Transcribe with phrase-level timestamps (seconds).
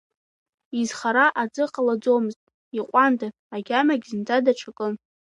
[0.79, 2.41] Изхара аӡы ҟалаӡомызт,
[2.79, 4.93] иҟәандан, агьамагь зынӡа даҽакын.